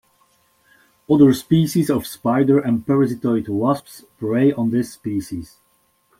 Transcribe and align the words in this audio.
Other 1.07 1.31
species 1.31 1.91
of 1.91 2.07
spider 2.07 2.57
and 2.59 2.83
parasitoid 2.83 3.47
wasps 3.47 4.03
prey 4.17 4.51
on 4.51 4.71
this 4.71 4.93
species. 4.93 5.57